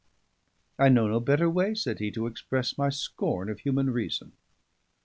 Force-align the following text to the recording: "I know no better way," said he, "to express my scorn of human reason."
"I 0.79 0.89
know 0.89 1.07
no 1.07 1.19
better 1.19 1.47
way," 1.47 1.75
said 1.75 1.99
he, 1.99 2.09
"to 2.09 2.25
express 2.25 2.75
my 2.75 2.89
scorn 2.89 3.51
of 3.51 3.59
human 3.59 3.91
reason." 3.91 4.31